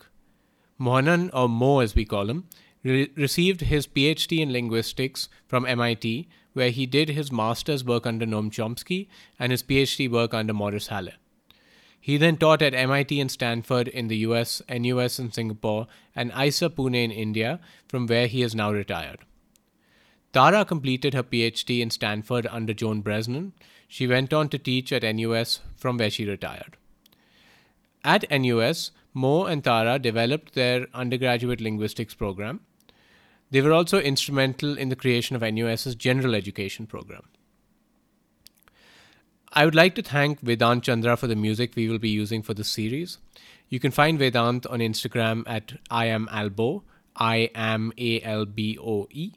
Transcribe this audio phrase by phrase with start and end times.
[0.77, 2.45] Mohanan, or Mo as we call him,
[2.81, 8.25] re- received his PhD in linguistics from MIT where he did his master's work under
[8.25, 9.07] Noam Chomsky
[9.39, 11.13] and his PhD work under Maurice Halle.
[11.99, 16.69] He then taught at MIT and Stanford in the US, NUS in Singapore, and IISER
[16.69, 19.19] Pune in India, from where he is now retired.
[20.33, 23.51] Tara completed her PhD in Stanford under Joan Bresnan.
[23.87, 26.77] She went on to teach at NUS, from where she retired.
[28.03, 32.61] At NUS, Mo and Tara developed their undergraduate linguistics program.
[33.51, 37.23] They were also instrumental in the creation of NUS's general education program.
[39.53, 42.53] I would like to thank Vedant Chandra for the music we will be using for
[42.53, 43.17] this series.
[43.67, 46.83] You can find Vedant on Instagram at I am Alboe,
[47.17, 49.33] I am A L B O E.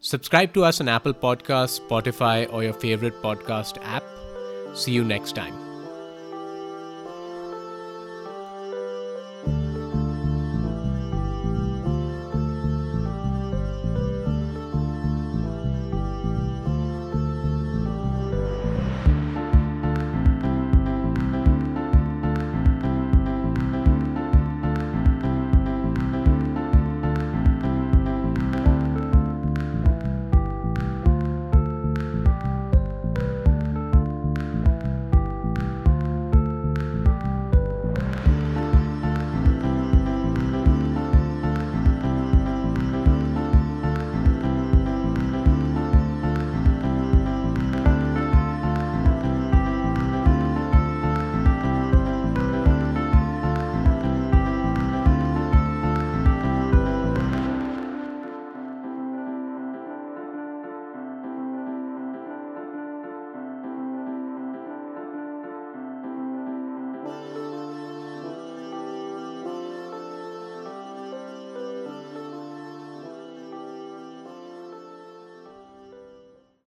[0.00, 4.04] Subscribe to us on Apple Podcasts, Spotify, or your favorite podcast app.
[4.74, 5.67] See you next time.